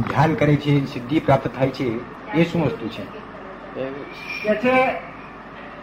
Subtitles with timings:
[0.00, 1.86] ધ્યાન કરે છે સિદ્ધિ પ્રાપ્ત થાય છે
[2.32, 3.04] એ શું વસ્તુ છે?
[4.40, 4.74] કે છે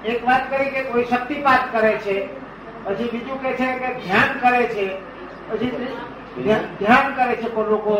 [0.04, 2.16] એક વાત કરી કે કોઈ શક્તિપાત કરે છે
[2.84, 4.86] પછી બીજું કે છે કે ધ્યાન કરે છે
[5.47, 5.71] પછી
[6.78, 7.94] ધ્યાન કરે છે કોઈ લોકો.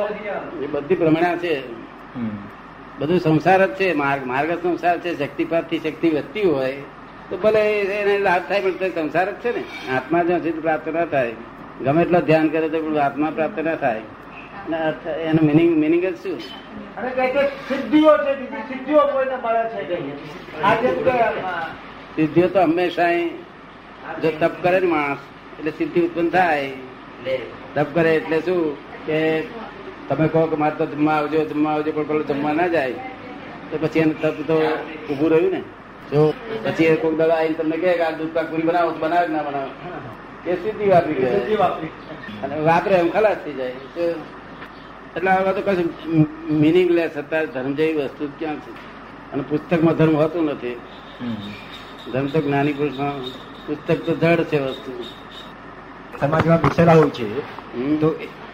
[0.58, 1.54] એ બધી ભ્રમણા છે.
[2.98, 5.12] બધું સંસાર જ છે માર્ગ માર્ગ સંસાર છે.
[5.16, 6.84] શક્તિપાતથી શક્તિ વધતી હોય
[7.30, 7.62] તો ભલે
[7.96, 9.64] એને લાભ થાય પણ સંસાર જ છે ને.
[9.90, 11.34] આત્મા જ્યાં સુધી પ્રાપ્ત ના થાય
[11.80, 14.04] ગમે એટલો ધ્યાન કરે તો પણ આત્મા પ્રાપ્ત ના થાય.
[14.70, 16.38] એનો મિનિંગ મિનિંગ જ શું?
[16.98, 19.82] અને કહે કે સિદ્ધિઓ છે બીજી સિદ્ધિઓ કોઈને મળે છે
[22.16, 23.14] સિદ્ધિઓ તો હંમેશા
[24.22, 25.20] જો તપ કરે ને માણસ
[25.60, 26.72] એટલે સિદ્ધિ ઉત્પન્ન થાય.
[27.76, 28.78] તપ કરે એટલે શું?
[29.06, 29.20] કે
[30.10, 32.96] તમે કહો કે મારે તો જમવા આવજો જમવા આવજો પણ પેલો જમવા ના જાય.
[33.72, 34.58] તો પછી એનું તપ તો
[35.10, 35.62] ઊભું રહ્યું ને?
[36.12, 36.34] જો
[36.64, 39.72] પછી એ કોઈક દાદા આવીને તમને કહે કે આ દૂધ પૂરી બનાવો બનાવે ના બનાવો?
[40.48, 41.72] એ સિદ્ધિ વાપરી ગયા.
[42.44, 43.76] અને વાપરે એમ ખલાસ થઈ જાય.
[45.16, 45.88] એટલે આ તો કશું
[46.60, 48.72] મિનિંગલેસ અત્યારે ધર્મ જેવી વસ્તુ ક્યાં છે?
[49.32, 50.76] અને પુસ્તકમાં ધર્મ હોતું નથી.
[52.14, 53.16] ધર્મ તો જ્ઞાની પુરુષમાં
[53.66, 54.92] પુસ્તક તો જડ છે વસ્તુ.
[56.20, 57.28] સમાજમાં બેસેલા હોય છે.
[58.00, 58.08] તો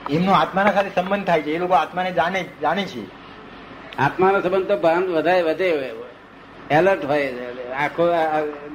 [0.09, 3.03] એમનો આત્માના સાથે સંબંધ થાય છે એ લોકો આત્માને જાણે જાણે છે.
[3.97, 5.69] આત્માનો સંબંધ તો ભાન વધારે વધે
[6.69, 7.27] એલર્ટ હોય.
[7.77, 8.03] આખો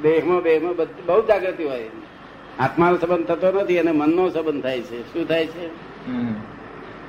[0.02, 0.74] દેહમાં બેહમાં
[1.06, 1.90] બહુ જાગૃતિ હોય.
[2.58, 5.12] આત્માનો સંબંધ થતો નથી અને મનનો સંબંધ થાય છે.
[5.12, 5.66] શું થાય છે.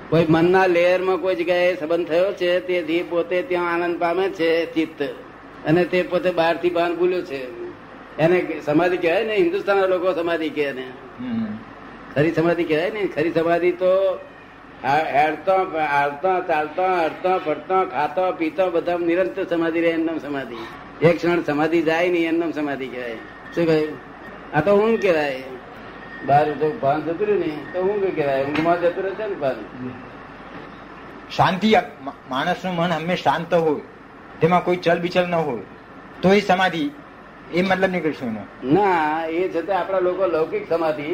[0.10, 5.04] કોઈ મનના લેયરમાં કોઈ જગ્યાએ સંબંધ થયો છે તેથી પોતે ત્યાં આનંદ પામે છે ચિત્ત.
[5.66, 7.42] અને તે પોતે બહારથી ભાન ભૂલ્યો છે.
[8.18, 10.86] એને સમાધિ કહેવાય ને હિન્દુસ્તાનના લોકો સમાધિ કહે ને.
[12.16, 14.20] ખરી સમાધિ કહેવાય ને ખરી સમાધિ તો
[14.86, 15.56] હેડતો
[15.92, 20.56] હાલતો ચાલતો હડતો ફરતો ખાતો પીતો બધા નિરંતર સમાધિ રહે એમનામ સમાધિ.
[21.02, 23.16] એક ક્ષણ સમાધિ જાય નહીં એમનામ સમાધિ કહેવાય.
[23.56, 23.98] શું કહ્યું?
[24.54, 25.44] આ તો ઊંઘ કહેવાય.
[26.28, 29.58] બહાર જો ભાન જતું રહ્યું ને તો ઊંઘ કહેવાય ઊંઘમાં જતું રહેશે ને ભાન
[31.38, 31.70] શાંતિ
[32.30, 33.84] માણસનું મન હંમેશા શાંત હોય
[34.42, 35.66] તેમાં કોઈ ચલ બિચલ ન હોય.
[36.22, 36.84] તો એ સમાધિ
[37.52, 41.08] એ મતલબ નીકળશું એનો ના એ છતાં આપણા લોકો લૌકિક સમાધિ.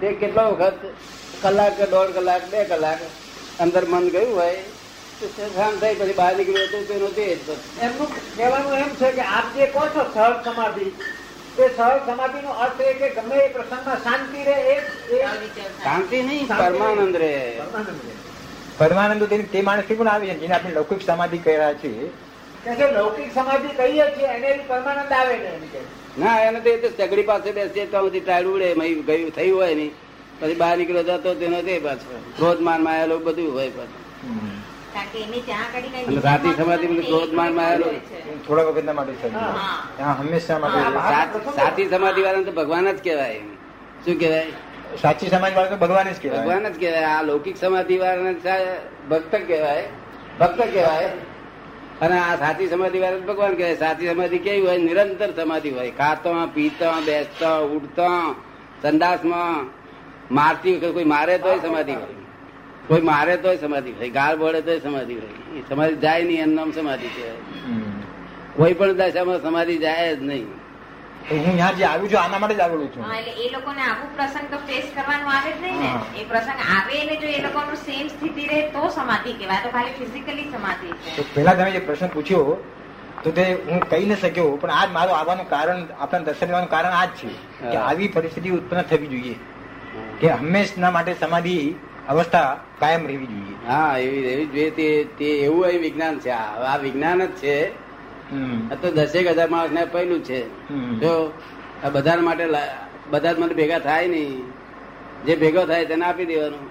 [0.00, 0.82] તે કેટલો વખત
[1.42, 3.00] કલાક કે દોઢ કલાક બે કલાક
[3.58, 4.62] અંદર મન ગયું હોય
[5.18, 9.12] તો તે શાંત થઈ પછી બહાર નીકળ્યું હતું તેનો તે જ એમનું કહેવાનું એમ છે
[9.18, 10.86] કે આપ જે કહો છો સહજ સમાધિ
[11.56, 14.76] એ સહજ સમાધિનો અર્થ એ કે ગમે એ પ્રસંગમાં શાંતિ રહે એ
[15.82, 18.14] શાંતિ નહીં પરમાનંદ રે પરમાનંદ રહે.
[18.78, 22.10] પરમાનંદ તે- માણસ માણસથી પણ આવે છે જેને આપણે લૌકિક સમાધિ કહી રહ્યા છીએ
[22.76, 25.52] કે લૌકિક સમાધિ કહીએ છીએ એને પરમાનંદ આવે ને
[26.18, 28.74] ના એને તો એ તો સગડી પાસે બેસીએ તો સુધી ટાળ ઉડે
[29.06, 29.92] ગયું થયું હોય નહીં.
[30.40, 32.22] પછી બહાર નીકળ્યો જતો તેનો તે પાછો.
[32.36, 34.02] ક્રોધ માન માયેલો બધું હોય પાછું.
[36.20, 37.86] સાચી સમાધિ પેલું ક્રોધમાનમાં આવેલો.
[38.46, 39.28] થોડા વખતના માટે.
[40.02, 41.88] હંમેશા માટે.
[41.88, 43.38] સમાધિ વાળાને તો ભગવાન જ કહેવાય.
[44.04, 44.46] શું કહેવાય?
[45.02, 46.40] સાચી સમાજ વાળા તો ભગવાન જ કહેવાય.
[46.40, 47.02] ભગવાન જ કહેવાય.
[47.02, 48.32] આ લૌકિક સમાધિ વાળા
[49.10, 49.88] ભક્ત કહેવાય.
[50.40, 51.04] ભક્ત કહેવાય.
[52.00, 53.76] અને આ સાચી સમાધિ વાળા ભગવાન કહેવાય.
[53.76, 54.78] સાચી સમાધિ કેવી હોય?
[54.78, 55.90] નિરંતર સમાધિ હોય.
[55.90, 58.32] ખાતો પીતો બેસતો ઉડતો
[58.82, 59.64] સંદાસમાં
[60.34, 62.23] મારતી વખત કોઈ મારે તો સમાધિ હોય.
[62.88, 66.72] કોઈ મારે તોય સમાધિ થઈ ગાળ બોળે તોય સમાધિ થઈ એ સમાધિ જાય નહીં એનું
[66.78, 67.38] સમાધિ કહેવાય.
[68.56, 70.46] કોઈ પણ દશામાં સમાધિ જાય જ નહીં.
[71.28, 73.02] તો હું યાર જે આવ્યું છું આના માટે જ આવેલું છું.
[73.04, 75.90] હા, એટલે એ લોકોને આવું પ્રસંગ તો ફેસ કરવાનું આવે જ નહીં ને.
[76.20, 79.62] એ પ્રસંગ આવે ને જો એ લોકોનું સેમ સ્થિતિ રહે તો સમાધિ કહેવાય.
[79.64, 82.58] તો ખાલી ફિઝિકલી સમાધિ તો પહેલા તમે જે પ્રશ્ન પૂછ્યો
[83.24, 86.94] તો તે હું કહી ન શક્યો પણ આજ મારું આવવાનું કારણ આપણા દર્શન લેવાનું કારણ
[87.00, 87.32] આ જ છે
[87.72, 89.36] કે આવી પરિસ્થિતિ ઉત્પન્ન થવી જોઈએ.
[90.20, 91.58] કે હંમેશના માટે સમાધિ
[92.08, 93.56] અવસ્થા કાયમ રહેવી જોઈએ.
[93.66, 96.30] હા એવી રહેવી જોઈએ તે તે એવું એ વિજ્ઞાન છે.
[96.30, 97.56] આ વિજ્ઞાન જ છે.
[98.72, 100.40] આ તો દસેક હજાર માણસ ને પહેલું છે.
[101.00, 101.32] જો
[101.84, 102.46] આ બધા માટે
[103.10, 104.42] બધા મને ભેગા થાય નહીં.
[105.26, 106.64] જે ભેગો થાય તેને આપી દેવાનું.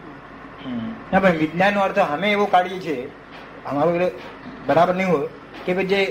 [1.12, 3.10] ના પણ વિજ્ઞાનનો અર્થ અમે એવો કાઢીએ છીએ
[3.66, 4.12] અમારું
[4.68, 5.28] બરાબર નહીં હોય
[5.66, 6.02] કે ભાઈ જે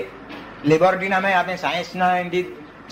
[0.65, 2.45] લેબોરેટરીના અમે આપણે સાયન્સના એનાથી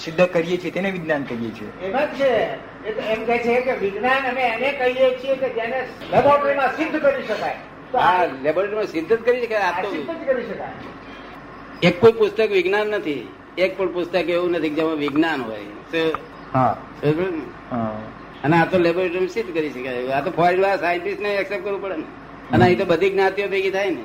[0.03, 1.85] સિદ્ધ કરીએ છીએ તેને વિજ્ઞાન કહીએ છીએ.
[1.85, 2.53] એમ જ છે.
[2.87, 7.01] એ તો એમ કહે છે કે વિજ્ઞાન અમે એને કહીએ છીએ કે જેને લેબોરેટરીમાં સિદ્ધ
[7.01, 7.55] કરી શકાય.
[7.97, 11.87] આ લેબોરેટરીમાં સિદ્ધ જ કરી શકાય આ સિદ્ધ જ કરી શકાય.
[11.87, 13.27] એક કોઈ પુસ્તક વિજ્ઞાન નથી
[13.57, 15.59] એક પણ પુસ્તક એવું નથી જેમાં વિજ્ઞાન હોય.
[16.53, 16.77] હા?
[17.71, 18.01] હા.
[18.43, 20.07] અને આ તો લેબોરેટરી સિદ્ધ કરી શકાય.
[20.07, 22.03] આ તો ફોરેન સાયન્ટિસ્ટ ને એક્સેપ્ટ કરવું પડે ને.
[22.51, 24.01] અને અહીં તો બધી જ્ઞાતિઓ ભેગી થાય ને.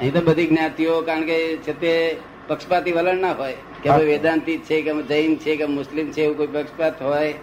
[0.00, 2.16] અહીં તો બધી જ્ઞાતિઓ કારણ કે છે તે
[2.50, 6.22] પક્ષપાતી વલણ ના હોય કે હવે વેદાંતિ છે કે અમે જૈન છે કે મુસ્લિમ છે
[6.22, 7.34] એવું કોઈ પક્ષપાત હોય.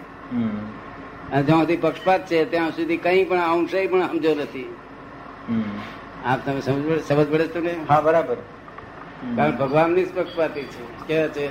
[1.32, 4.76] અને જ્યાં સુધી પક્ષપાત છે ત્યાં સુધી કઈ પણ અંશે પણ સમજો નથી.
[6.26, 7.76] આપ તમે સમજ પડે- સમજ પડે છે તમને?
[7.90, 8.36] હા બરાબર.
[9.36, 11.06] કારણ ભગવાનની જ પક્ષપાતી છે.
[11.06, 11.48] કેવા છે?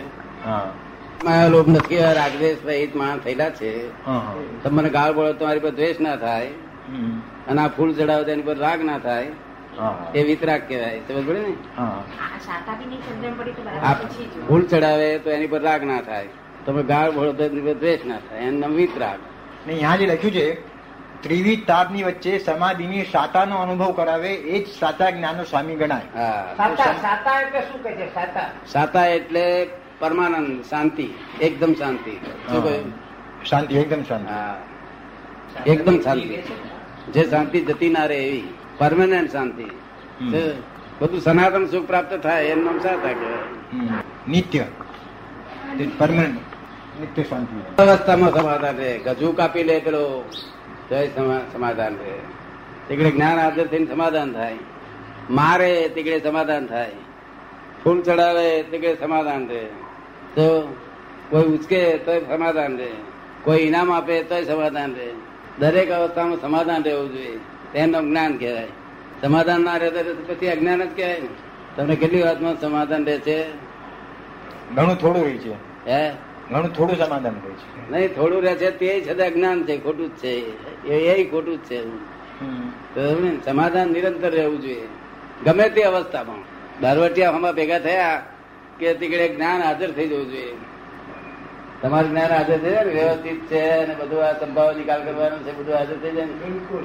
[1.24, 3.88] માયા લોભ નથી રાગદેશ ભાઈ માણસ થયેલા છે.
[4.64, 6.48] તમને ગાળ બોલો તમારી પર દ્વેષ ના થાય.
[7.48, 9.28] અને આ ફૂલ ચડાવો તો એની પર રાગ ના થાય.
[10.16, 11.00] એ વિતરાગ કહેવાય.
[11.00, 11.54] સમજ પડે ને
[14.48, 16.28] ફૂલ ચડાવે તો એની પર રાગ ના થાય.
[16.66, 18.40] તમે ગાળ ભળો તો એની પર દ્વેષ ના થાય.
[18.40, 19.20] એનું નામ વિતરાગ.
[19.68, 20.78] ને અહીંયા જે લખ્યું છે
[21.24, 26.02] ત્રિવિધ તાપની વચ્ચે સમાધિની સાતાનો અનુભવ કરાવે એ જ સાચા જ્ઞાનનો સ્વામી ગણાય.
[26.58, 28.14] સાતા સાતા એટલે શું કે છે?
[28.14, 28.50] સાતા.
[28.68, 29.68] સાતા એટલે
[30.00, 31.08] પરમાનંદ શાંતિ
[31.42, 32.20] એકદમ શાંતિ.
[33.46, 34.34] શાંતિ એકદમ શાંતિ.
[35.72, 36.38] એકદમ શાંતિ
[37.14, 38.44] જે શાંતિ જતી ના રહે એવી.
[38.78, 39.64] પરમાનન્ટ શાંતિ.
[40.32, 40.64] તો
[41.00, 44.30] બધું સનાતન સુખ પ્રાપ્ત થાય એનું નામ સાતા કહેવાય.
[44.30, 44.64] નિત્ય.
[45.98, 46.38] પરમાનન્ટ
[47.00, 47.84] નિત્ય શાંતિ.
[47.84, 48.98] અવસ્થામાં સમાધાન રહે.
[48.98, 50.24] ગજુ કાપી લે પેલો
[50.90, 51.08] જય
[51.54, 52.18] સમાધાન રહે.
[52.88, 54.56] તીકડે જ્ઞાન હાજર થઈને સમાધાન થાય.
[55.30, 56.92] મારે તીકડે સમાધાન થાય.
[57.84, 59.66] ફૂલ ચડાવે તીકડે સમાધાન રહે.
[60.36, 60.76] તો
[61.30, 62.92] કોઈ ઉચકે તોય સમાધાન રહે.
[63.44, 65.10] કોઈ ઇનામ આપે તોય સમાધાન રહે.
[65.60, 67.40] દરેક અવસ્થામાં સમાધાન રહેવું જોઈએ.
[67.74, 68.68] તેનું જ્ઞાન કહેવાય.
[69.22, 71.28] સમાધાન ના રહે તો પછી અજ્ઞાન જ કહેવાય ને.
[71.76, 73.46] તમને કેટલી વાતમાં સમાધાન રહે છે?
[74.76, 75.54] ઘણું થોડું રહે છે.
[75.90, 76.12] હે?
[76.52, 77.92] ઘણું થોડું સમાધાન રહે છે.
[77.92, 80.34] નહીં થોડું રહે છે તે છે અજ્ઞાન છે ખોટું જ છે.
[80.88, 81.84] એ એ ખોટું જ છે
[82.40, 83.40] હમ.
[83.46, 84.88] સમાધાન નિરંતર રહેવું જોઈએ.
[85.46, 86.58] ગમે તે અવસ્થામાં.
[86.82, 88.24] દારવટિયા હમણાં ભેગા થયા
[88.80, 90.56] કે તીકડે જ્ઞાન હાજર થઈ જવું જોઈએ.
[91.82, 95.52] તમારું જ્ઞાન હાજર થઈ જાય ને વ્યવસ્થિત છે અને બધું આ સંભાવ નિકાલ કરવાનો છે
[95.52, 96.34] બધું હાજર થઈ જાય ને.
[96.34, 96.84] બિલકુલ.